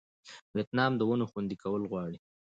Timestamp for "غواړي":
1.91-2.17